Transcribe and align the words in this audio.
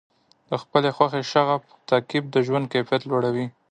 د 0.49 0.51
خپلې 0.61 0.89
خوښې 0.95 1.21
شغف 1.31 1.61
تعقیب 1.89 2.23
د 2.29 2.35
ژوند 2.47 2.65
کیفیت 2.73 3.01
لوړوي. 3.07 3.45